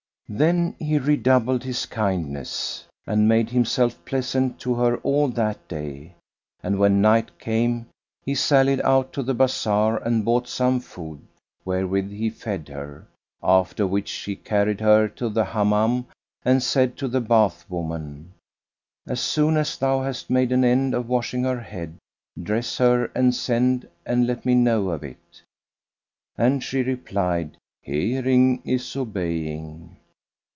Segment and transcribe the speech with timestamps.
[0.33, 6.15] Then he redoubled his kindness and made himself pleasant to her all that day,
[6.63, 7.87] and when night came
[8.25, 11.27] he sallied out to the bazar and bought some food,
[11.65, 13.09] wherewith he fed her;
[13.43, 16.05] after which he carried her to the Hammam
[16.45, 18.31] and said to the bath woman,
[19.05, 21.97] "As soon as thou hast made an end of washing her head,
[22.41, 25.41] dress her and send and let me know of it."
[26.37, 29.97] And she replied "Hearing is obeying."